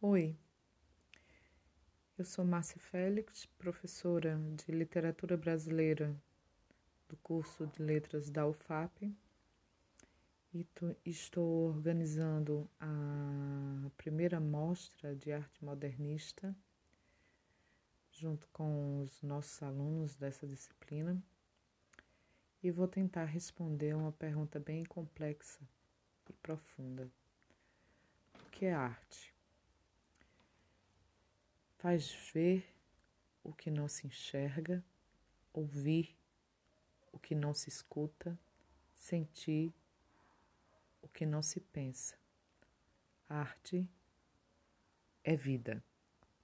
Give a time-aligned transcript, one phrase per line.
[0.00, 0.38] Oi,
[2.16, 6.14] eu sou Márcia Félix, professora de Literatura Brasileira
[7.08, 9.12] do curso de Letras da UFAP
[10.54, 10.64] e
[11.04, 16.54] estou organizando a primeira mostra de arte modernista
[18.12, 21.20] junto com os nossos alunos dessa disciplina
[22.62, 25.68] e vou tentar responder uma pergunta bem complexa
[26.30, 27.10] e profunda.
[28.46, 29.36] O que é arte?
[31.78, 32.68] Faz ver
[33.42, 34.84] o que não se enxerga,
[35.52, 36.16] ouvir
[37.12, 38.38] o que não se escuta,
[38.94, 39.72] sentir
[41.00, 42.16] o que não se pensa.
[43.28, 43.88] Arte
[45.24, 45.82] é vida.